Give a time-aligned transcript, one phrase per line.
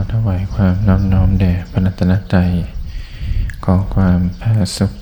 [0.00, 2.50] อถวายความน้อมน้อมแด่พระรัตนตรัย
[3.64, 4.92] ขอความผาสุข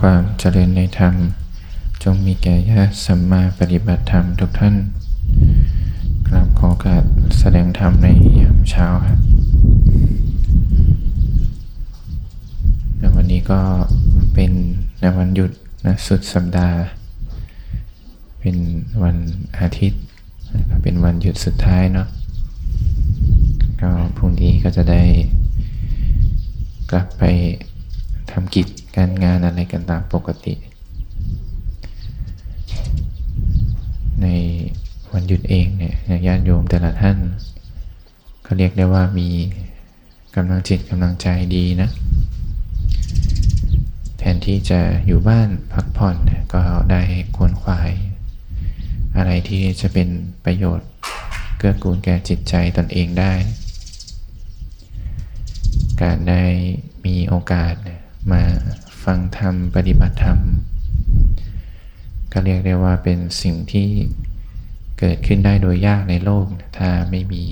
[0.00, 1.14] ความเจริญในธรรม
[2.02, 4.74] จงมีแก่ญาติสัมมาปฏิบัติธรรมทุกท่าน
[6.26, 7.04] กราบขอการ
[7.38, 8.06] แสดงธรรมใน
[8.40, 9.18] ยามเช้าครับ
[13.16, 13.60] วันนี้ก็
[14.34, 14.52] เป็น
[15.00, 15.50] ในวันหยุด
[15.86, 16.78] นะสุดสัปดาห์
[18.40, 18.56] เป็น
[19.02, 19.16] วัน
[19.60, 20.02] อาทิตย์
[20.82, 22.08] เป็นวันหยุดสุดท้ายเนาะ
[23.80, 25.02] ก็พรุ่งนี้ก็จะได้
[26.90, 27.22] กลับไป
[28.30, 28.66] ทำกิจ
[28.96, 30.54] การงานอะไรกันตามปกติ
[34.22, 34.26] ใน
[35.12, 35.94] วันหยุดเองเนี่ย
[36.26, 37.16] ญาติโยมแต่ละท่าน
[38.46, 39.28] ก็เรียกได้ว่ามี
[40.36, 41.90] กำลังจิตกำลังใจดีนะ
[44.18, 46.16] แทนที่จะอยู่บ้านพักผ่อน
[46.54, 47.02] ก็ได้
[47.36, 47.90] ควนขวาย
[49.16, 50.08] อะไรที่จะเป็น
[50.44, 50.88] ประโยชน์
[51.58, 53.32] เกื้อกูลแก่จิตใจตนเองได้
[56.02, 56.42] การได้
[57.06, 57.74] มีโอกาส
[58.32, 58.42] มา
[59.04, 60.38] ฟังธรรมปฏิบัติธรรม
[62.32, 63.88] ก็เรียกได้ว่าเป็นสิ่งที่
[64.98, 66.46] เกิดขึ้นได้โดยยากในโลก
[66.78, 67.44] ถ้าไม่มี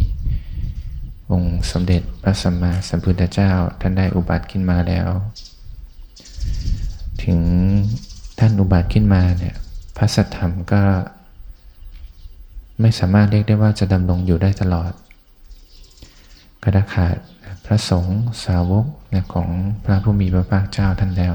[1.33, 5.09] องค์สมเด็จพระสัมมาสัมพุทธเจ้าท่านได้อุบัติขึ้นมาแล้ว
[7.25, 7.41] ถึง
[8.39, 9.57] ท่านอุบัติขึ้นมาเนี่ย
[9.97, 10.83] พระสัทธรรมก็
[12.81, 14.93] ไม่สามารถเรียกได้ว่าจะดำรงอยู่ได้ตลอด
[16.69, 17.17] ก็ได้ขาด
[17.67, 18.87] พระสงฆ์สาวก
[19.35, 19.49] ของ
[19.85, 21.35] พระผู้มีพระภาคเจ้าท่านแล้ว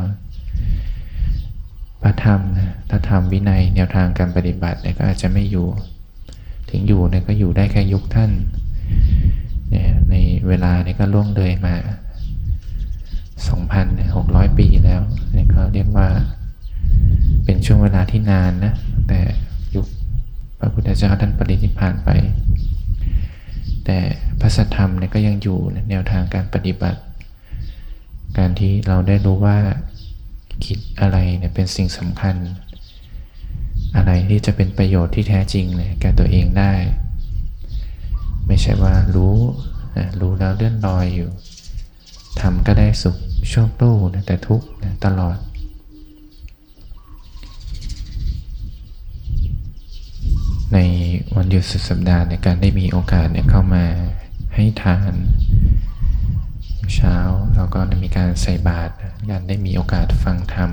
[2.01, 5.67] พระธรรมนะถ้าธรรมวินัยแนวทางการปฏิบัติเนี่ยก็อาจจะไม่อยู่
[6.69, 8.31] ถึงอยู่เนี่ยก็อยู่ได้แค่ยุคท่าน
[9.69, 10.15] เนี่ยใน
[10.47, 11.75] เวลาเนี่ยก็ล่วงเลยมา
[13.37, 16.07] 2,600 ปีแล้วเนี่ยก็เรียกว่า
[17.45, 18.73] เป็นช่วงเวลาที่นานนะ
[19.07, 19.19] แต่
[19.75, 19.85] ยุค
[20.59, 22.09] พระพุทธเจ้าท่านปรินิพพานไป
[23.91, 24.05] แต่
[24.41, 27.01] พระสัทธรรมเนี่ยก็ยังอยู่แนวทางการปฏิบัติ
[28.37, 29.57] การที่เราได้รู้ว่า
[30.65, 32.35] คิดอะไรเนี่ยเป็นสิ่งสำคัญ
[33.95, 36.73] อะไรที่จะเป็นประโยชน์ที่แท้จริงเลยแก่ตัวเองได้
[38.47, 39.37] ไม่ใช่ว่ารู้
[39.97, 41.29] นะรู้แล้วเลื่อนลอยอยู่
[42.41, 43.17] ทำก็ได้สุข
[43.49, 43.83] โชคโล
[44.13, 45.37] นะแต่ทุกข์นะตลอด
[50.73, 50.79] ใน
[51.35, 53.85] วันหยุดสุดสัปดาห์ในการได้มีโอกาสเนี่ยเข้ามา
[54.55, 55.13] ให้ทาน
[56.95, 57.17] เช้า
[57.55, 58.93] เราก็มีการใส่บาตร
[59.29, 60.71] การได้มีโอกาสฟังธรรม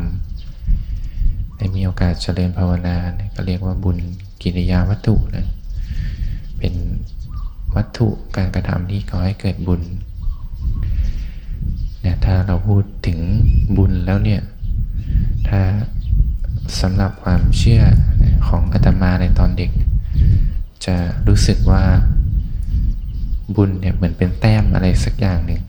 [1.58, 2.96] ได้มีโอกาสเจริญภาวนา
[3.34, 3.98] ก็เรียกว่าบุญ
[4.42, 5.46] กิริยาวัตถุนะ
[6.58, 6.74] เป็น
[7.76, 9.82] วัตถุการกระทำที่ก่อให้เกิดบุญ
[12.00, 13.18] เนี่ยถ้าเราพูดถึง
[13.76, 14.40] บุญแล้วเนี่ย
[15.48, 15.60] ถ้า
[16.80, 17.82] สำหรับความเชื่อ
[18.48, 19.70] ของอาตมาในตอนเด็ก
[20.86, 20.96] จะ
[21.28, 21.84] รู้สึกว่า
[23.54, 25.60] บุญเนี่ยเหมือนเป็นแต้มอะไรสักอย่างหนึ่ง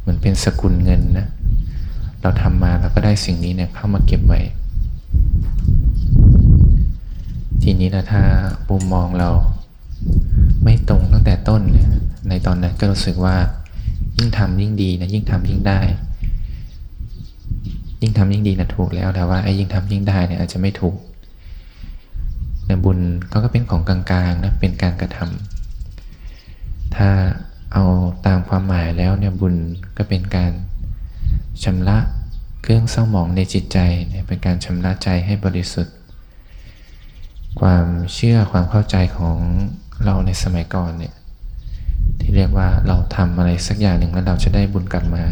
[0.00, 1.26] เหมือนเป็นสกุลเงินนะ
[2.22, 4.40] เราทำมาเราก็ได้สิ่งนี้เนี่ยเข้ามาเก็บไว้
[7.62, 8.22] ทีนี้นะถ้า
[8.68, 9.30] มุมมองเรา
[10.64, 11.90] ไม่ตรงตั้งแต่ต้นเนี่ย
[12.28, 13.36] ในตอนนั้นก็รู้สึกว่า
[14.18, 15.80] ยิ่งทำยิ่งดีนะยิ่งทำยิ่งได้
[18.02, 20.96] ยิ่งทำยิ่งดีนะถูกแล้วแต่ว่าไอ้ยิ่งทำยิ่งได้เนี่ยอาจจะไม่ถูก
[22.68, 22.98] นบุญ
[23.30, 27.08] ก็ก็เป็นของกลางๆนะเป็นการกระทำถ้า
[27.72, 27.84] เอา
[28.26, 29.54] ตามความหมายแล้วเนี่ยบุญ
[29.96, 30.52] ก็เป็นการ
[31.64, 31.98] ชำระ
[32.62, 33.78] เครื่องเศร้าหมองในจิตใจ
[34.08, 35.94] เนี่ยเป็นการชำระใจให้บริสุทธิ์
[37.60, 39.38] ความเชื่อความเข้าใจของ
[40.04, 41.14] เราในสมัยก่อนเนี่ย
[42.20, 45.24] ที่เรียกว่าเราทำอะไรสักอย่างหนึ่งแล้วเราจะได้บุญกลับมา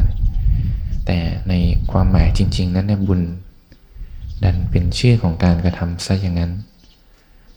[1.06, 1.18] แต่
[1.48, 1.54] ใน
[1.90, 3.20] ความหมายจริง ๆ นั้นเนี่ยบุญ
[4.42, 6.52] ดันเป็นชื่อของการกระทำซะอย่างนั้น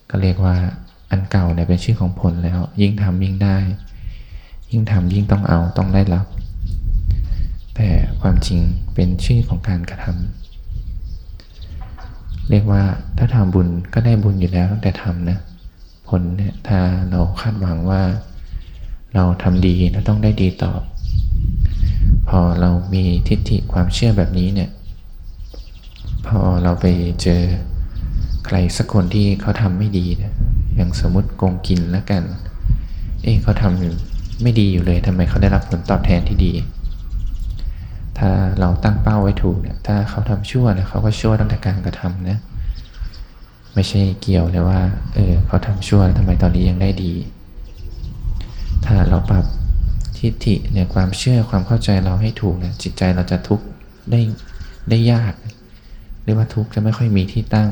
[0.10, 0.56] ก็เรียกว่า
[1.12, 3.58] อันเก่าเนี่ยเป็นชื่อของผลแล้ว ยิ่งทำยิ่งได้
[4.72, 6.26] ยิ่งทำยิ่งต้องเอาต้องได้รับ
[7.76, 7.88] แต่
[8.22, 8.60] ความจริง
[8.94, 12.84] เป็นชื่อของการกระทำเรียกว่า
[13.18, 15.40] ถ้าทำบุญก็ได้บุญอยู่แล้วตั้งแต่ทำนะ
[16.08, 16.80] ผลเนี่ยถ้า
[17.10, 18.02] เราคาดหวังว่า
[19.16, 20.82] เราทำดีแล้วต้องได้ดีตอบ
[22.30, 24.70] พอเรามีทิฏฐิความเชื่อแบบนี้เนี่ย
[26.28, 26.86] พอเราไป
[27.22, 27.42] เจอ
[28.48, 30.34] ใครสักคนที่เขาทำไม่ดีนะ
[30.76, 32.24] อย่างสมมติโกงกินแล้วกัน
[33.24, 36.54] เอ๊ะเขาทำไม่ดีอยู่เลยทำไมเขาได้รับผลตอบแทนที่ดี
[38.18, 38.30] ถ้า
[38.60, 42.38] เราตั้งเป้าไว้ถูกเนี่ยถ้าเขาทำชั่วนะเขาก็ชั่วตั้งแต่การกระทำนะ
[43.74, 44.80] ไม่ใช่เกี่ยวเลยว่า
[45.14, 47.14] เออเขาทำชั่วทำไมตอนนี้ยังได้ดี
[48.86, 49.46] ถ้าเราปรับ
[50.18, 53.66] ทิฏฐิเนี่ยความเชื่อความเข้าใจเราให้ถูกเนี่ยจิตใจเราจะทุกข์
[54.12, 54.22] ได้
[54.90, 55.34] ได้ยาก
[56.24, 57.70] หรือว่าทุกข์จะไม่ค่อยมีที่ตั้ง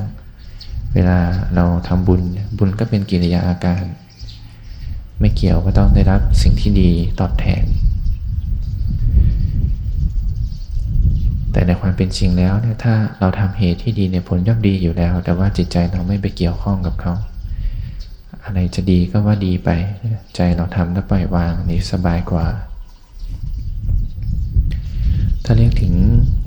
[0.95, 1.19] เวลา
[1.55, 2.21] เราทำบุญ
[2.57, 3.83] บุญก็เป็นกิริยาอาการ
[5.19, 7.63] ไม่เกี่ยวก็ต้องได้รับสิ่งที่ดีตอบแทน
[11.51, 17.13] แต่ในความเป็นจริงแล้วเนี่ยถ้าเราทำเหตุที่ดีในผลย่อมดีอยู่แล้ว แต่ว่าจิตใจเราไม่ไปเกี่ยวข้องกับเขา
[18.45, 19.69] อะไรจะดีก็ว่าดีไป
[20.35, 22.45] ใจเราทำแล้วปล่อยวางนี่สบายกว่า
[25.47, 25.93] ถ้าเรียกถึง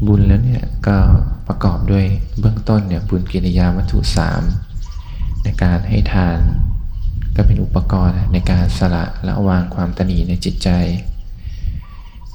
[0.06, 0.96] บุญแล้วเนี่ยก็
[1.48, 2.04] ประกอบด้วย
[2.40, 4.42] เบื้องต้นเนี่ยบุญกิริยาวัตถุสาม
[5.42, 6.38] ในการให้ทาน
[7.36, 10.68] ก็เป็นอุปกรณ์ในการสละละวางความตนีในจิตใจ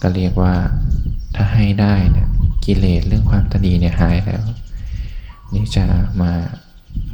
[0.01, 0.56] ก็เรียกว่า
[1.36, 2.27] ถ้าให้ได้เนี่ย
[2.65, 4.44] กิเลสเรื่องความตนีเนี่ยหายแล้ว
[5.54, 5.86] นี่จะ
[6.21, 6.31] มา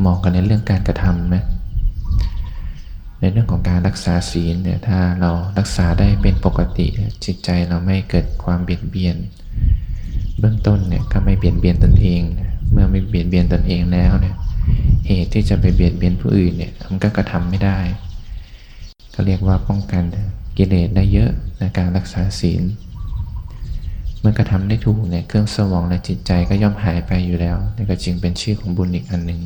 [0.06, 1.38] มองกันในเรื่องการกระทำไหม
[3.19, 6.88] ในเรื่องของการรักษาศีลเนี่ยถ้าเรารักษาได้เป็นปกติ
[7.25, 9.16] จิตใจเราไม่เกิดความเบียดเบียน
[10.39, 12.21] เบื้องต้นเนี่ยก็ไม่เบียดเบียนตนเอง
[12.71, 14.36] เมื่อไม่เบียดเบียนตนเองแล้วเนี่ย
[15.07, 17.77] เหตุที่จะไปเบียดเบียนผู้อื่นเนี่ยมันก็กระทำไม่ได้
[19.13, 20.04] ก็เรียกว่าป้องกัน
[20.57, 22.63] กิเลสได้เยอะในการรักษาศีล
[24.19, 29.42] เมื่อกระทำได้ถูกเนี่ยเครื่องสมองและจิตใจก็ย่อมหายไปอยู่แล้วนี่ก็จึงเป็นชื่อของบุญอีกอันหนึ่ง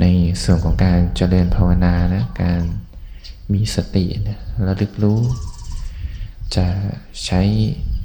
[0.00, 0.04] ใน
[0.42, 2.62] ส่วนของการเจริญภาวนานะการ
[3.52, 5.20] มีสตินะระลึกรู้
[6.56, 6.66] จะ
[7.24, 7.40] ใช้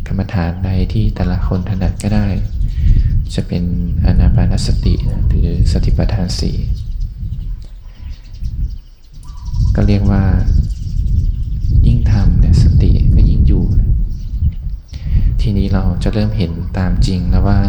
[0.07, 2.27] กรรมฐานใดที่แต่ละคนถนัดก็ได้
[3.35, 3.63] จะเป็น
[4.05, 4.95] อนาปานสติ
[5.27, 6.57] หรือสติปัฏฐานสี่
[9.75, 10.23] ก็เรียกว่า
[11.87, 13.65] ยิ่งทำเนี่ยสติก็ยิ่งอยู่
[15.41, 17.59] ทีนี้เราจะเริ่มเห็นตามจริงแล้วว่า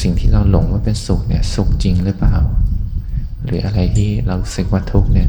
[0.00, 2.36] สิ่งที่เราหลงว่าเป็นสุขเนี่ยสุขจริงหรือเปล่า
[3.44, 5.28] หรืออะไรที่เราสึกว่าทุกเนี่ย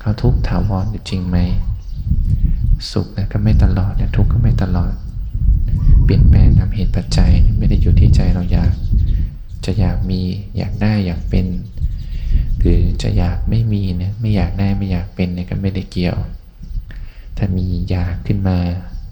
[0.00, 1.36] เขาทุกถาวรจริงไหม
[2.92, 4.92] สุขเนี่ยก็ไม่ตลอดเนี่ยทุกข์ก็ไม่ตลอด
[6.04, 8.72] เปลี่ยนแปลงตามเหตุปัจจัยไม่ได้อยู่ที่ใจเราอยาก
[9.64, 10.20] จะอยากมี
[10.56, 11.46] อยากได้อยากเป็น
[12.60, 16.16] หรือจะอยากไม่มีเนี่ยไม่อยากได้ไม่อยากเป็นเนี่ยก็ไม่ได้เกี่ยว
[17.36, 18.56] ถ้ามีอยากขึ้นมา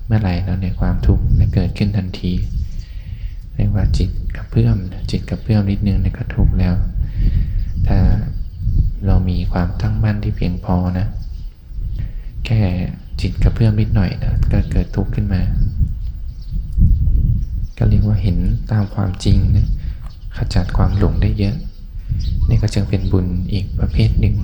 [0.07, 2.33] เมื่อไหร่แล้วเนี่ยความทุกข์จะเกิดขึ้นทันที
[3.57, 4.77] เรียกว่าจิตกระเพื่อม
[5.11, 6.75] จิตกระเพื่อมนิดนึงเนี่ยก็ทุกข์แล้ว
[7.89, 7.99] ถ้า
[9.07, 11.07] เรามีความตั้งมั่นที่เพียงพอนะ
[12.47, 12.61] แค่
[13.21, 15.43] จิตกระเพื่อมนิดหน่อยนะก็เกิดทุกข์ขึ้นมา
[17.79, 18.39] ก็เรียกว่าเห็น
[18.73, 19.69] ตามความจริงนะ
[20.37, 21.57] ขจัดความหลงได้เยอะ
[22.49, 24.37] นี่ก็จึงเป็นบุญอีกประเภทหนึ่ง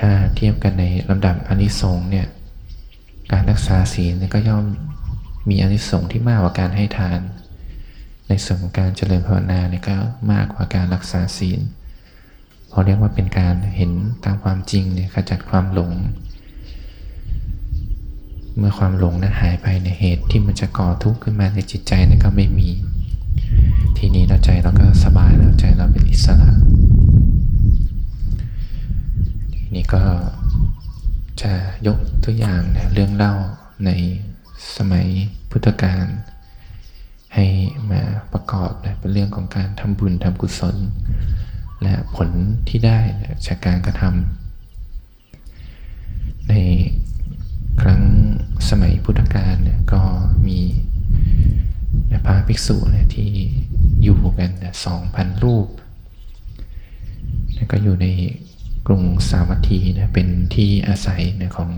[0.00, 2.26] ถ้าเทียบกันในลำดับอนิสงส์เนี่ย
[3.32, 4.64] การรักษาศีลก็ย่อม
[5.48, 7.20] มีอนิสงส์ที่มากกว่าการให้ทาน
[8.30, 9.96] ในส่วนของการเจริญภาวนาเนี่ยก็
[10.32, 11.60] มากกว่าการรักษาศีล
[12.68, 13.92] เพราเรียกว่าเป็นการเห็น
[14.24, 15.92] ตามความจริงเนี่ยขจัดความหลง
[18.56, 22.68] เมื่อความหลงนั้นหายไปในเหตุที่มันจะก่อทุกข์ขึ้นมาในจิตใจนั้นก็ไม่มี
[23.98, 26.50] ทีนี้เราใจเราก็สบายแล้วใจเราเป็นอิสระ
[29.54, 30.02] ทีนี้ก็
[31.42, 31.52] จะ
[31.86, 33.34] ยกตัวอย่างนะเรื่องเล่า
[33.84, 33.90] ใน
[34.76, 35.06] สมัย
[35.50, 36.06] พุทธกาล
[37.34, 37.46] ให้
[37.90, 40.76] มาประกอบนะเป็นเรื่องของการทำบุญทำกุศล
[41.82, 42.28] และผล
[42.68, 42.98] ที่ได้
[43.46, 46.54] จากการกระทำใน
[47.80, 48.02] ครั้ง
[48.68, 50.02] สมัยพุทธกาลเนี่ยก็
[50.46, 50.60] มี
[52.26, 53.30] พระภิกษุเนี่ยที่
[54.02, 54.50] อยู่กัน
[54.84, 55.66] สองพันรูป
[57.72, 58.06] ก็อยู่ใน
[58.86, 61.70] กรุงสาวัตถีนะเป็นที่อาศัยนะของ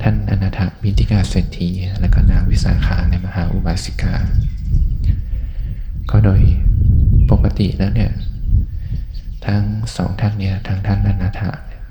[0.00, 1.68] ท่านอนาถบินติกาเศรษฐี
[2.00, 4.14] และก็นางวิสาขาในมหาอุบาสิกา
[6.10, 6.40] ก็โดย
[7.30, 8.12] ปกติแล้วเนี่ย
[9.46, 9.62] ทั้ง
[9.96, 11.42] สองท่านเนี่ยทั้งท่านอนาถ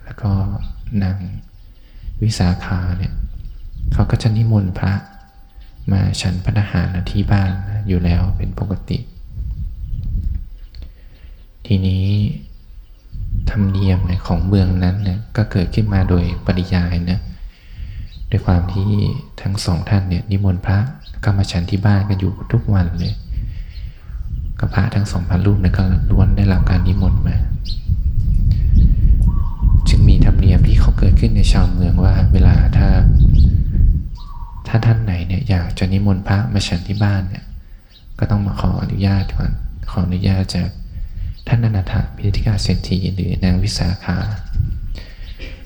[0.04, 0.32] แล้วก็
[1.04, 1.18] นาง
[2.24, 3.14] วิสาขาเนี่ย
[3.94, 4.94] เขาก็จะนิมนต์พระ
[5.92, 7.52] มาฉันพระทหารที่บ้าน
[7.88, 9.00] อยู่แล้วเป็นปกติ
[11.66, 12.06] ทีนี้
[13.50, 17.20] ธรรมเนียมของเมืองนั้นเนี่ยก็เกิดขึ้นมาโดยปริยายนะ
[18.32, 18.90] ด้วยความที่
[19.42, 20.78] ทั้งสองท่านเนี่ยนิมนต์พระ
[21.24, 23.14] ก็มาฉันที่บ้านกันอยู่ทุกวันเลย
[24.60, 27.36] ก็พระทั้งสองพันรูปเนี่ยก็ล้วนได้รับการนิมนต์มา
[29.90, 32.90] จึงมีธรรมเนียมที่เขาเกิดขึ้นในชาวเมืองว่าเวลาถ้า
[34.68, 37.44] ถ้าท่านไหนเนี่ยอยากจะนิมนต์พระมาฉันที่บ้านเนี่ย
[38.20, 39.52] ก็ต้องมาขออนุญาตก่อน
[39.90, 40.70] ขออนุญาตจาก
[41.48, 44.18] ท่านอนาถพิธิกาเศรษฐีหรือนางวิสาขา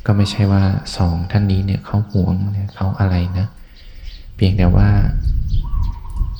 [0.06, 0.64] ก็ไม่ใช่ว่า
[0.98, 3.48] สองท่านนี้เนี่ยเขาหวงเนี่ยเขาอะไรนะ
[4.36, 4.90] เพียงแต่ว่า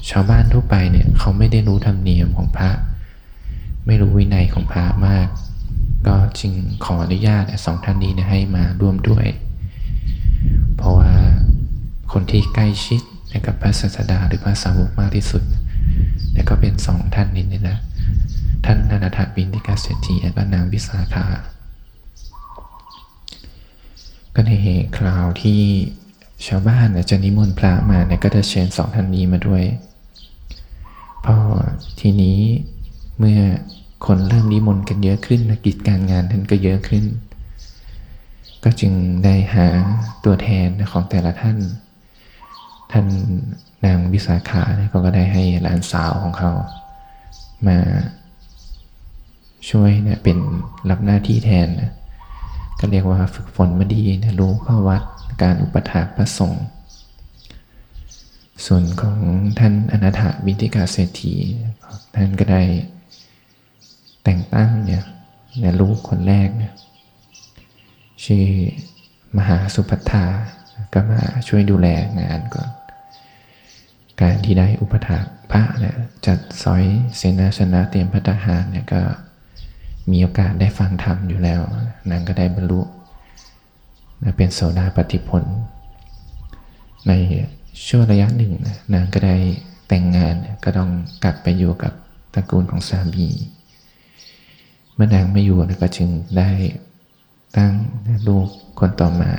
[0.10, 2.70] ชาวบ้านทั่วไปเนี่ยเขาไม่ได้รู้ธรรมเนียมของพระ
[3.86, 5.28] ไม่รู้วินัยของพระมาก
[6.08, 6.54] ก็จึง
[6.86, 9.26] ขออนุญาตสองท่านนี้นะให้มาร่วมด้วย
[10.78, 11.12] เพราะว่า
[12.12, 13.02] คนที่ใกล้ชิด
[13.48, 15.44] กับพระศาสดาหรือพระสาวกมากที่สุด
[16.34, 17.78] แลก็เป็นสองท่านนี้นะ
[18.66, 21.26] ท่านนานาถบินทิกาเศรษฐีและก็นางวิสาขา
[24.36, 24.52] ก็ใน
[24.98, 25.62] คราวที่
[26.48, 29.64] ชาวบ้านจะนิมนต์พระมาเนี่ยก็จะเชิญสองท่านนี้มาด้วย
[31.26, 31.38] พอ
[32.00, 32.40] ทีนี้
[33.20, 33.42] เมื่อ
[34.06, 37.06] คนเริ่มนิมนต์กันเยอะขึ้นกิจการงานท่านก็เยอะขึ้น
[38.64, 39.68] ก็จึงได้หา
[40.26, 41.58] ตัวแทนของแต่ละท่าน
[42.92, 43.06] ท่าน
[43.86, 46.52] นางวิสาขาเนี่ยก็ได้ให้หลานสาวของเขา
[47.68, 47.78] มา
[49.70, 50.38] ช่วยเนี่ยเป็น
[50.90, 51.92] รับหน้าที่แทนนะ
[52.80, 55.02] ก็เรียกว่าฝึกฝนมาดีนะรู้ข้อวัด
[55.42, 56.66] การอุปถากพระสงฆ์
[58.66, 59.20] ส่วนของ
[59.60, 61.34] ท่านอนาถวิติกาเศรษฐี
[62.16, 62.62] ท่านก็ได้
[64.24, 65.04] แต่งตั้งเนี่ย
[65.62, 66.74] ในลูกคนแรกเนี่ย
[68.26, 68.46] ชื่อ
[69.38, 70.26] มหาสุพัทธา
[70.94, 71.88] ก็มาช่วยดูแล
[72.20, 72.70] งานก่อน
[74.22, 76.84] การที่ได้อุปถากพระเนี่ยจัดซอย
[77.18, 79.02] เสนาชนะเตรียมพัฒหารเนี่ยก็
[80.12, 81.62] มีโอกาสได้ฟังธรรมอยู่แล้ว
[82.10, 82.82] นางก็ได้บรรลุ
[84.38, 85.44] เป็นโสดาปฏิผล
[87.08, 87.12] ใน
[87.88, 88.54] ช่วงระยะหนึ่ง
[88.94, 89.36] นางก็ได้
[89.88, 90.90] แต่งงานก็ต้อง
[91.24, 91.94] กลับไปอยู่กับ
[92.34, 93.28] ตระกูลของสามี
[94.94, 96.50] เมื่อนางไม่อยู่ก็จึงได้
[97.58, 97.74] ตั้ง
[98.28, 98.48] ลูก
[98.80, 99.32] คนต่อมา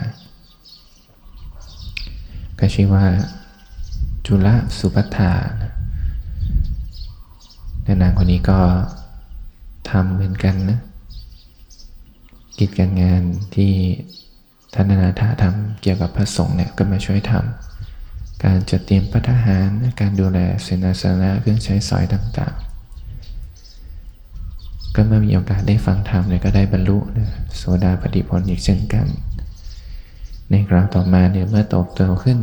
[2.59, 3.07] ก็ชื่อว่า
[4.27, 5.33] จุลสุภัทา
[7.85, 8.61] และนางคนนี้ก็
[9.91, 10.79] ทำเหมือนกันนะ
[12.59, 13.23] กิจการงาน
[13.55, 13.73] ที่
[14.75, 19.69] ท่านนาถาทำเกี่ยวกับพระสงฆ์เนี่ยก็มาช่วยทำการจัดเตรียมพัฒหาร
[20.01, 22.65] การดูแลเสนาสนะเครื่องใช้สอยต่างๆ
[24.95, 29.07] ก็เมื่อมีโอกาสได้ฟังธรรมเนี่ยก็ได้บรรลุนะโสดาปฏิผลอีกเช่นกัน
[30.51, 32.39] ในคราวต่อมาเนี่ยเมื่อโตโตขึ้น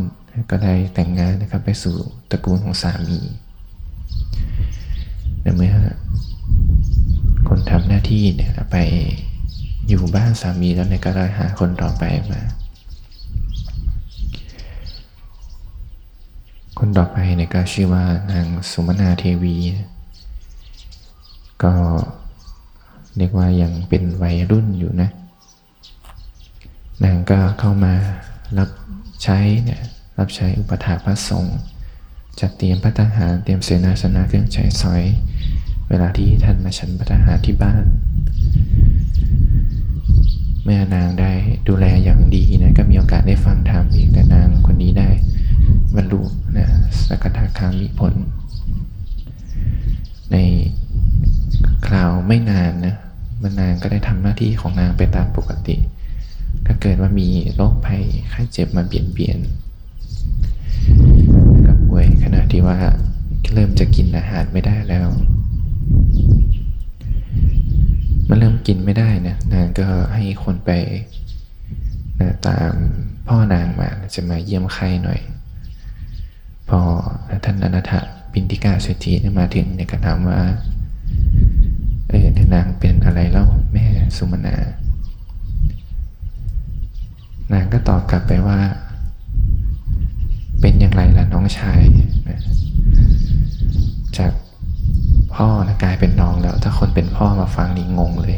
[0.52, 1.96] ก็ได้แต่งงานนะครับไปสู่
[2.32, 3.20] ตระกูลของสามี
[5.42, 5.74] แต่เมื่อ
[7.48, 8.78] คนทำหน้าที่เนี่ยไป
[9.88, 12.42] อยู่บ้านสามีแล้วเนี่ยก็เลยหาคนต่อไปมา
[16.80, 19.56] คนต่อไปเนี่ยก็ชื่อว่านางสุมนาเทวี
[21.64, 21.74] ก็
[23.18, 25.10] เรียกว่ายังเป็นวัยรุ่นอยู่นะ
[27.04, 27.94] นางก็เข้ามา
[28.58, 28.70] รับ
[29.24, 29.82] ใช้เนี่ย
[30.20, 31.58] รับใช้อุปถาพระสงฆ์
[32.40, 35.04] จัดเตรียมพัฒหารเตรียมเสนาสนะเครื่องใช้สอย
[35.90, 37.84] เวลาที่ท่านมาฉันพัฒหารที่บ้าน
[40.64, 41.32] เมื่อนางได้
[41.68, 45.10] ดูแลอย่างดีนะก็มีโอกาสได้ฟังธรรมอีกแต่นางคนนี้ได้
[45.96, 46.22] บรรลุ
[46.58, 46.68] นะ
[47.08, 48.14] สกทาคามิผล
[50.32, 50.38] ใน
[51.88, 52.96] คราวไม่นานนะ
[53.42, 55.76] มันนางก็ได้ทำหน้าที่ของนางไปตามปกติ
[56.68, 59.38] ก็เกิดว่ามีโรคภัยไข้เจ็บมาเปลี่ยนเปลี่ยน
[61.68, 62.78] กับป่วยขณะที่ว่า
[63.54, 65.08] เริ่มจะกินอาหารไม่ได้แล้ว
[68.28, 70.72] มันเริ่มกินไม่ได้นะนางก็ให้คนไป
[72.20, 72.72] นะตาม
[73.28, 75.20] พ่อนางมาจะมาเยี่ยมไข้หน่อย
[76.70, 76.80] พอ
[77.44, 77.94] ท่านอนาถ
[78.32, 80.40] ปินติกาเศรษฐีมาถึงเนี่ยก็ถามว่า
[82.10, 83.86] เออนางเป็นอะไรเล่าแม่
[84.18, 84.56] สุมนา
[87.54, 88.60] นางก็ตอบกลับไปว่า
[90.62, 91.82] เป็นอย่างไรล่ะน้องชาย
[92.30, 92.40] นะ
[94.18, 94.32] จาก
[95.36, 98.38] พ่อนะกลายเป็นน้องแล้ว ถ้าคนเป็นพ่อมาฟังนี่งงเลย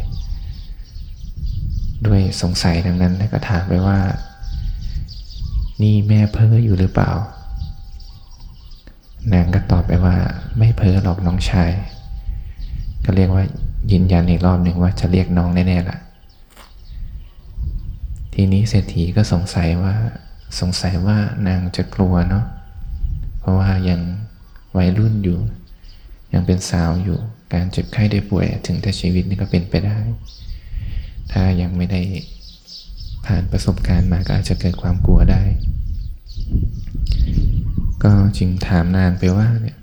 [2.05, 3.99] ด้วยสงสัยดังนั้นก็ถามไปว่า
[5.81, 7.11] นี่แม่เพ้ออยู่หรือเปล่า
[9.33, 10.15] นางก็ตอบไปว่า
[10.57, 11.71] ไม่เพ้อหรอกน้องชาย
[13.05, 13.43] ก็เรียกว่า
[13.91, 15.97] ยืนยันอีกรอบหนึ่งว่าจะเรียกน้องแน่ๆละ
[18.33, 19.93] ทีนี้เศรษฐีก็สงสัยว่า
[20.59, 22.45] สงสัยว่านางจะกลัวเนาะ
[23.39, 24.01] เพราะว่ายัง
[24.77, 25.39] วัยรุ่นอยู่
[26.35, 27.19] ยังเป็นสาวอยู่
[27.53, 29.97] การเจ็บไข้ได้ป่วยถึงแต่ชีวิตนี่ก็เป็นไปได้
[31.31, 32.01] ถ้ายังไม่ได้
[33.25, 35.43] ผ่านประสบการณ์มาก็อาจจะเกิดความกลัวได้
[38.03, 39.77] ก็จึงถามนางไปว่าเนี่ย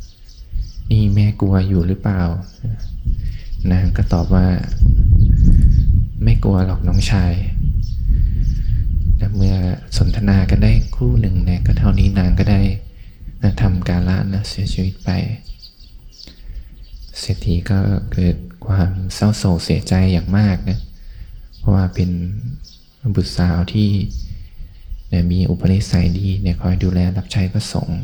[0.90, 2.22] นี่แม่กลัวอยู่หรือเปล่า
[3.72, 4.46] นางก็ตอบว่า
[6.24, 7.32] ไม่กลัวหรอกน้องชาย
[9.16, 9.56] แต่เมื่อ
[9.98, 12.60] สนทนากันได้คู่หนึ่งเนี่ยก็เท่านี้นางก็ได้
[13.62, 15.10] ทำการละนะเสียชีวิตไป
[17.20, 17.78] เศรษฐีก็
[18.12, 20.78] เกิดความเศร้าโศกเสียใจอย่างมากนะ
[21.58, 22.10] เพราะว่าเป็น
[23.14, 23.90] บุตรสาวที่
[25.08, 28.02] เนี่ยมีอุปนิสัยดีเนี่ยคอยดูแลรับใช้พระสงฆ์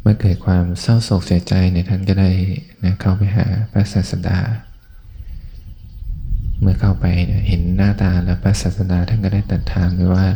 [0.00, 2.30] เมื่อเกิดความเศร้าโศกเสียใจเนี่ยท่านก็ได้
[2.84, 4.38] นะเข้าไปหาพระศาสดา
[6.60, 7.06] เมื่อเข้าไป
[7.48, 10.26] เห็นหน้าตาแล้วพระศาสดาท่านก็ได้ตรัสถามไปว่า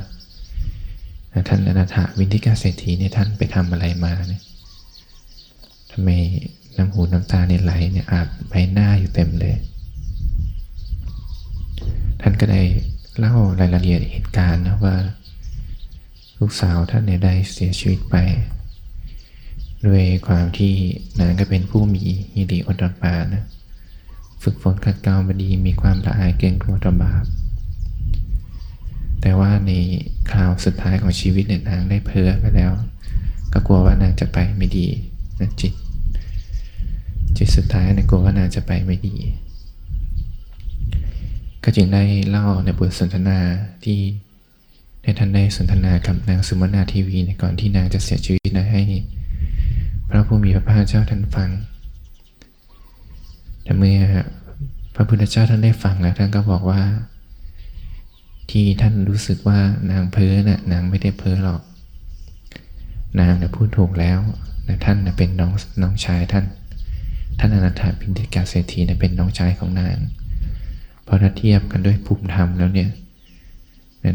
[1.49, 4.43] ท่านอนาถวินทิกาเศรษฐีเนี่ยท่านไปทำอะไรมาเนี่ย
[5.93, 6.11] ทำไม
[6.77, 9.55] น้ำหูน้ำตาเนี่ยไหลเนี่ยอาบใบหน้าอยู่เต็มเลย
[12.21, 12.63] ท่านก็ได้
[13.19, 14.97] เล่ารายละเอียดเหตุการณ์นะว่า
[16.39, 18.17] ลูกสาวท่านเนี่ยได้เสียชีวิตไป
[19.87, 20.75] ด้วยความที่
[21.21, 22.03] นางก็เป็นผู้มี
[22.35, 23.45] ฮิริโอตปานะ
[24.43, 27.25] ฝึกฝนขัดเกลามาดีมีความละอายเกรงกลัวต่อบาป
[29.21, 29.73] แต่ว่าใน
[30.31, 32.73] คราวสุดท้ายของชีวิตเนี่ยนางได้เพ้อไปแล้ว
[33.53, 34.89] ก็กลัวว่านางจะไปไม่ดี
[35.43, 35.75] นะจิต
[37.37, 39.17] จิตสุดท้ายเนี่ยกลัวว่านาจะไปไม่ดี
[41.65, 43.39] ก็จึงได้เล่าในบทสนทนา
[43.85, 44.01] ที่
[45.03, 48.83] ในท่านได้สนทนากับนางสุมาณาทีวีในก่อนที่นางจะเสียชีวิตนะให้
[50.09, 51.51] พระผู้มีพระภาคเจ้าท่านฟัง
[53.63, 54.01] แต่เมื่อ
[54.95, 56.83] พระพุทธเจ้าท่านได้ฟังแล้วท่านก็บอกว่า
[58.51, 59.59] ที่ท่านรู้สึกว่า
[59.91, 61.63] นางเพ้อนะ่ะนางไม่ได้เพ้อหรอก
[63.21, 64.19] นางเนี่ยพูดถูกแล้ว
[64.85, 65.53] ท่านเป็นน้อง
[65.83, 66.45] น้องชายท่าน
[67.39, 69.99] ท่านอนันทพินธิกาเศรษฐีเนี่ยเป็นน้องชายของนาง
[71.07, 72.91] พอถ้าเทียบกันด้วยภูมิธรรมแล้วเนี่ย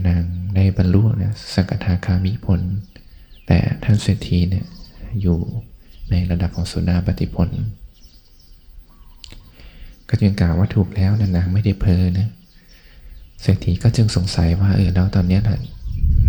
[0.07, 0.21] นาง
[0.55, 2.61] ได้บรรลุนี่ยสกทาคามิผล
[3.47, 4.65] แต่ท่านเศรษฐีเนี่ย
[5.21, 5.37] อยู่
[6.11, 7.49] ในระดับของสุนาปฏิผล
[10.09, 12.27] ก็จึงกล่าวว่าถูกแล้วนะนางไม่ได้เพอนะ
[13.41, 15.59] เศรษฐีก็จึงสงสัยว่าเออแล้วตอนนี้นะ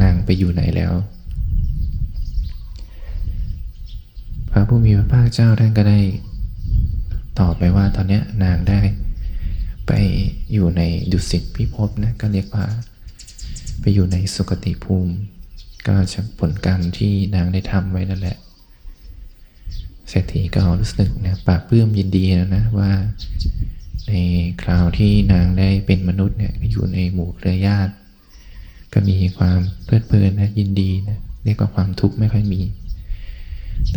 [0.02, 0.92] นางไปอยู่ไหนแล้ว
[4.47, 6.00] พ ระผู้มีพระภาคเจ้าท่านก็ได้
[7.40, 8.80] ตอบไปว่าตอนนี้นางได้
[9.86, 9.92] ไป
[10.52, 12.64] อยู่ในดุสิตพิภพนะก็เรียกว่า
[13.80, 15.14] ไปอยู่ในสุคติภูมิ
[15.86, 18.36] ก็จากผลกรรมที่นางได้ทำไว้นั่นแหละ
[20.08, 22.90] เศรษฐีก็รู้สึกนะปากเปื้มยินดีนะนะว่า
[24.08, 24.12] ใน
[24.62, 27.92] คราวที่นางได้เป็นมนุษย์เนี่ยอยู่ในหมู่เครือญาติ
[28.92, 32.60] ก็มีความเพลิดเพลินนะยินดีนะเรียกว่าความทุกข์ไม่ค่อยมี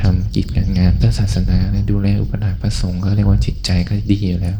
[0.01, 4.57] ทำกิจการงานเพื่อศาสนานะดูแลอุปถัมภ์พระสงฆ์ก็เรียกว่าจิตใจก็ดีอยู่แล้ว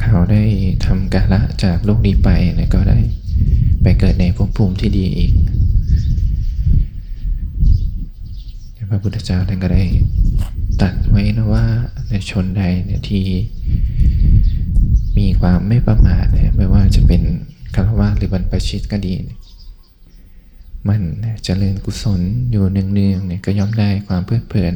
[0.00, 0.42] เขาได้
[0.84, 2.28] ทำกาละจากโลกนี้ไป
[2.58, 2.98] นะก็ได้
[3.82, 5.32] ไปเกิดในภพภูมิที่ดีอีก
[8.90, 9.82] พระพุทธเจ้าท่านก็ได้
[10.82, 11.64] ตัดไว้นะว่า
[12.08, 13.24] ในชนใดเนี่ยที่
[15.18, 17.22] มีความไม่ประมาทเนี่ยไม่ว่าจะเป็น
[17.74, 19.12] คารวะหรือบรรพชิตก็ดี
[20.88, 24.74] มันจเจริญกุศลอยู่เนืองๆเนี่ยก็ย่อมได้ความเพลิดเพลิน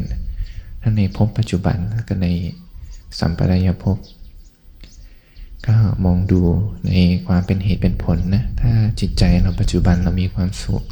[0.82, 2.26] ทั้งในภพปัจจุบันและก็ใน
[3.18, 3.96] สัมปรายภพ
[5.66, 6.40] ก็มองดู
[6.86, 6.92] ใน
[7.26, 10.84] ความเป็นเหตุเป็นผลนะ ถ้าจิตใจเราปัจจุบันเรามีความสุข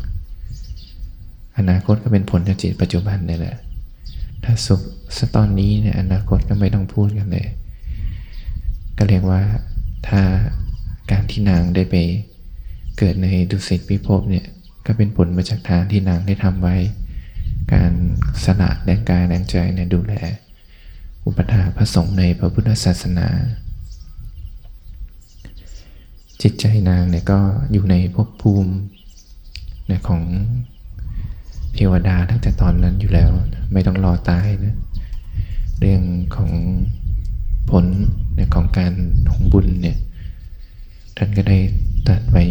[1.59, 3.57] อนาคตก็เป็นผลจากจิตปัจจุบันนี่แหละ
[4.44, 4.81] ถ้าสุข
[5.18, 7.46] สตอนนี้เนี่ยอนาคตก็ไม่ต้องพูดกันเลย
[8.96, 9.42] ก็เรียกว่า
[10.09, 10.20] ถ้า
[11.11, 11.96] การที่นางได้ไป
[12.98, 14.46] เกิดในดุสิตพิภพเนี่ย
[14.87, 16.77] ก็เป็นผลมาจากทานที่นางได้ทำไว้
[17.73, 17.92] การ
[18.45, 20.14] สละแรงกายแรงใจเนี่ยดูแล
[21.27, 23.29] อุปถาพระสงฆ์ในพระพุทธศาสนา
[26.42, 27.38] จิตใจนางเนี่ยก็
[27.73, 28.73] อยู่ในภพภูมิ
[29.90, 30.23] นของ
[31.75, 33.31] เทวดาตั้งแต่ตอนนั้นอยู่แล้ว
[33.73, 34.77] ไม่ต้องรอตายนะ
[35.81, 36.03] เรื่อง
[36.37, 36.51] ของ
[37.71, 37.87] ผล
[38.55, 38.92] ของการ
[39.31, 39.99] ของบุญเนี่ย
[41.16, 41.59] ท่านก็ได้
[42.09, 42.45] ตัดไว้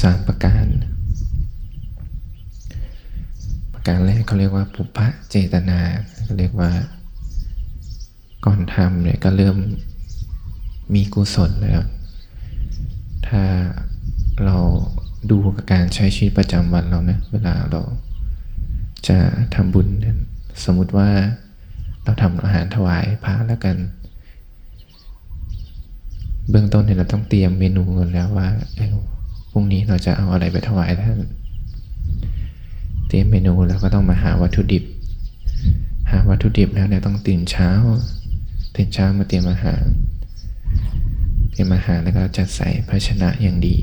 [0.00, 0.66] สามประการ
[3.80, 5.78] ประการแรกเขาเรียกว่าปุพพะเจตนา
[6.22, 6.70] เขาเรียกว่า
[8.44, 9.56] ก่อนทำเนี่ยก็เริ่ม
[10.94, 11.82] มีกุศลแล้ว
[13.28, 13.42] ถ้า
[14.44, 14.56] เรา
[15.30, 17.82] ดูกับการใช้ชีวิตประจำวันเรานะเวลาเรา
[19.08, 19.18] จะ
[19.54, 19.86] ทำบุญ
[20.64, 21.08] สมมุติว่า
[22.04, 23.76] เราทำอาหารถวายพระแล้วกัน
[26.50, 28.48] เบื้องต้นเนี่ยเราต้องเตรียมเมนูกันแล้วว่า
[29.50, 31.18] พรุ่งนี้เราจะเอาอะไรไปถวายท่าน
[33.10, 34.84] เตรียมเมนูแล้วก็ต้องมาหาวัตถุดิบ
[36.10, 37.70] หาวัตถุดิบแล้วเนี่ยต้องตื่นเช้า
[38.74, 39.84] ตื่นเช้ามาเตรียมอาหาร
[41.52, 43.76] เตรียมอาหารแล้วก็จัดใส่ภาชนะอย่างดี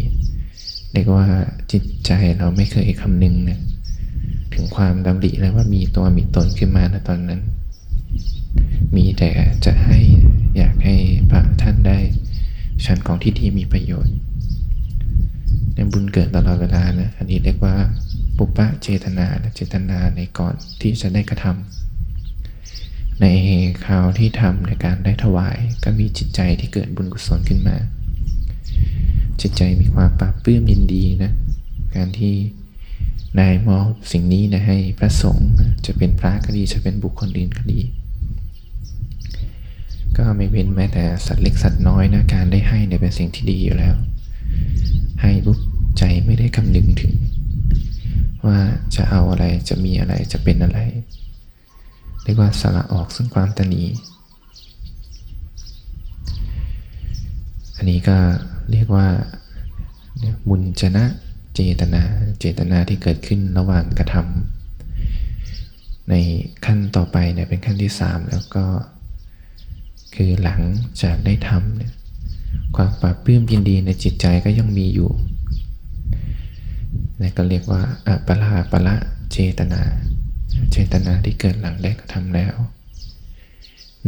[0.93, 1.27] เรียกว่า
[1.71, 3.59] จิตใจเราไม่เคยคำนึงนะ
[4.53, 7.41] ถึงความดำริเลยว่ามีตัวมีตนขึ้นมาในตอนนั้น
[8.95, 9.29] มีแต่
[9.65, 9.97] จะให้
[10.57, 10.95] อยากให้
[11.29, 11.97] พระท่านได้
[12.85, 14.15] ชั้นของที่ดีมีประโยชน์
[15.73, 17.75] ในบุญเกิดตลอดเวลานะอันนี้เรียกว่า
[18.37, 23.25] ปุปะเจตนาเจตนาในก่อนที่จะได้กระทำใน
[23.85, 27.77] คราวที่ทำในการได้ถวาย ก็มีจิตใจที่เกิดบุญกุศลขึ้นมา
[29.41, 31.31] จิตใจมีความปราบปลื้มยินดีนะ
[31.95, 32.35] การที่
[33.39, 35.49] นายมอบสิ่งนี้นะให้พระสงฆ์
[35.85, 37.81] จะเป็นพระก็ดีจะเป็นบุคคลอื่นก็ดี
[40.17, 43.95] ก็ไม่เว้นแม้แต่สัตว์เล็กสัตว์น้อยนะการได้ให้เนี่ยเป็นสิ่งที่ดีอยู่แล้ว
[45.21, 45.59] ให้บุก
[45.97, 47.13] ใจไม่ได้คำนึงถึง
[48.47, 48.59] ว่า
[48.95, 50.79] จะเอาอะไรจะมีอะไรจะเป็นอะไร
[52.23, 53.83] เรียกว่าสละออกซึ่งความตนี
[57.77, 58.17] อันนี้ก็
[58.71, 59.07] เรียกว่า
[60.49, 61.05] มุญจนะ
[61.55, 62.03] เจตนา
[62.39, 66.13] เจตนาที่เกิดขึ้นระหว่างกระทำใน
[66.65, 68.65] ขั้นต่อไปเนี่ยเป็นขั้นที่สามแล้วก็
[70.15, 70.61] คือหลัง
[71.01, 71.91] จากได้ทำเนี่ย
[72.75, 75.09] ความปราบปลื้มยินดีในจิตใจก็ยังมีอยู่
[77.21, 78.95] นี่ก็เรียกว่าอัปลาปละ
[79.31, 79.81] เจตนา
[80.71, 82.55] เจตนาที่เกิดหลังได้กระทำแล้ว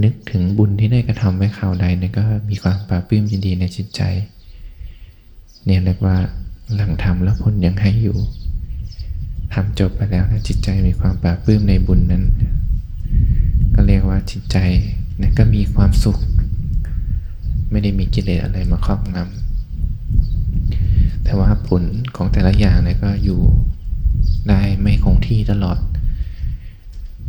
[0.03, 4.01] นึกถึงบุญที่ได้กระทำไว้คราวใดเนี่ยก็มีความปราบปลื้มยินดีในจิตใจ
[5.65, 6.17] เนี่ยเรียกว่า
[6.75, 8.17] หลังทำแล้วผลยังให้อยู่
[9.53, 12.23] ทำจบไปแล้วนะจิตใจมีความปราบปลื้มในบุญนั้น
[13.75, 14.57] ก็เรียกว่าจิตใจ
[15.21, 16.17] นะก็มีความสุข
[17.71, 19.48] ไม่ได้มีกิเลสอะไรมาครอบงำ
[21.29, 21.83] แต่ว่าผล
[22.15, 23.41] ของแต่ละอย่างเนี่ยก็อยู่
[24.49, 25.77] ได้ไม่คงที่ตลอด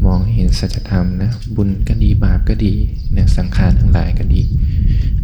[0.04, 2.74] มองเห็นสัจธรรมนะบุญก็ดีบาปก็ดี
[3.12, 4.42] เนี่ยสังขารทั้งหลายก็ดี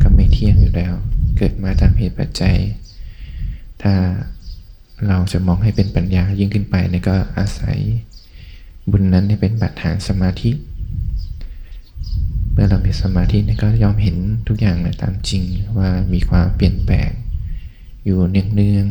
[0.03, 0.93] ก็ไม่เที่ยงอยู่แล้ว
[1.37, 2.57] เกิดมาตามเหตุปัจจัย
[3.83, 3.95] ถ้า
[5.07, 7.79] เราจะมองให้เป็นปัญญายิ่งขึ้นไปเนี่ยก็อาศัย
[8.91, 10.51] บุญนั้นเป็นบัตรฐานสมาธิ
[12.53, 14.17] เมื่อเรามีสมาธินี่ก็ยอมเห็น
[14.49, 15.43] ทุกอย่างตามจริง
[15.79, 17.11] ว่ามีความเปลี่ยนแปลง
[18.07, 18.87] อยู่เนือง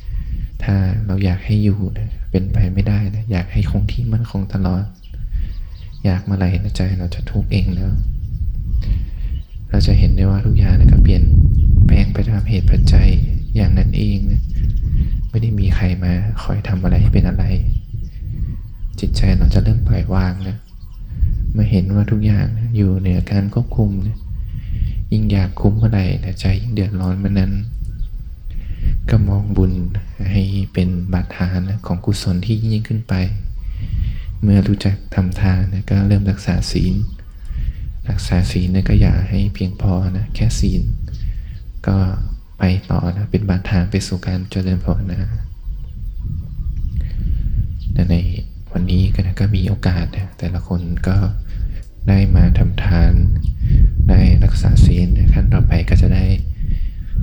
[0.00, 0.74] ๆ ถ้า
[1.06, 4.84] เราอยากให้อยู่นะเป็นไปไม่ได้นะอยากให้คงที่มั่นคงตลอด
[6.04, 7.92] อยากเมื่อไหร่นะใจเราจะทุกข์เองแล้ว
[9.70, 11.22] เราจะเห็นได้ว่าทุกอย่างนะก็เปลี่ยน
[11.86, 13.08] แปลงไปตามเหตุปัจจัย
[13.56, 14.42] อย่างนั้นเองนะ
[15.28, 17.44] ไม่ได้มีใครมาคอยทำอะไรให้เป็นอะไร
[19.00, 20.56] จิตใจเราจะเริ่มปล่อยวางนะ
[21.56, 24.16] มาเห็นว่าทุกอย่างนะอยู่เหนือการควบคุมนะ
[25.12, 27.52] ยิ่งอยากคุ้มเมื่อไหร่แต่ใจยิ่งเดือดร้อนเมื่อนั้น
[29.10, 29.72] ก็มองบุญ
[30.30, 33.14] ให้เป็นบาดฐานนะของกุศลที่ยิ่งขึ้นไป
[34.42, 36.94] เมื่อรู้จักทำทานนะก็เริ่มรักษาศีล
[38.10, 40.82] รักษาศีลนะก็อย่าให้เพียงพอนะแค่ศีล
[41.86, 41.96] ก็
[42.58, 45.20] ไปต่อนะเป็นบาทางไปสู่การเจริญภาวนา
[48.10, 48.16] ใน
[48.72, 51.16] วันนี้ก็นะก็มีโอกาสนะแต่ละคนก็
[52.08, 53.12] ได้มาทำทาน
[54.10, 56.24] ได้รักษาศีลขั้นต่อไปก็จะได้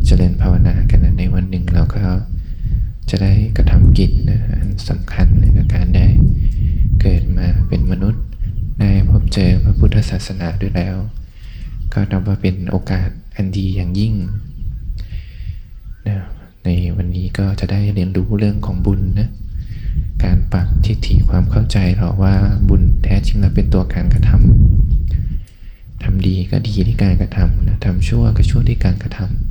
[0.05, 2.03] เจริญภาวนากันนะในวันหนึ่งเราก็
[3.09, 6.07] จะได้กระทำกิจนะอันสำคัญในการได้
[7.01, 8.23] เกิดมาเป็นมนุษย์
[8.81, 10.95] ได้พบเจอพระพุทธศาสนาด้วยแล้ว
[11.93, 14.13] ก็นับว่าเป็นโอกาสอันดีอย่างยิ่ง
[16.07, 16.17] นะ
[16.65, 19.29] ในวันนี้ก็จะได้เรียนรู้เรื่องของบุญนะ
[20.23, 22.35] การปรับทิฏฐิความเข้าใจเราว่า
[22.69, 29.42] บุญแท้จริงแล้วเป็นตัวการกระทำทำดีก็ดีที่การกระทำนะทำชั่วก็ชั่วที่การกระทำ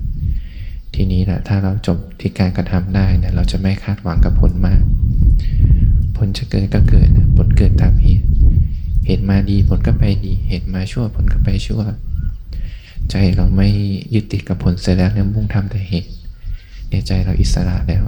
[0.95, 4.83] ทีนี้แหละถ้าเราจบที่การกระทำได้เนะเราจะไม่คาดหวังกับผลมาก
[6.17, 8.27] ผลจะเกิดก็เกิดนะผลเกิดตามเหตุ
[9.07, 11.83] เหตุมาดีผลก็ไปดี เหตุมาชั่วผลก็ไปชั่ว
[13.11, 13.69] ใจเราไม่
[14.15, 16.11] ยึดติดกับผลเสร็จแล้วเนี่ยมุ่งทำแต่เหตุ
[16.89, 18.05] เนี่ยใจเราอิสระแล้ว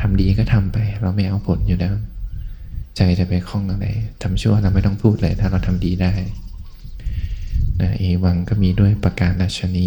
[0.00, 1.94] ทำดีก็ทำไป เราไม่เอาผลอยู่แล้ว
[2.96, 3.86] ใจจะไปคล้องอะไร
[4.22, 6.12] ทำชั่วเราไม่ต้องพูดเลย ถ้าเราทำดีได้
[7.80, 9.86] นะเอวังก็มีด้วยประการราชนี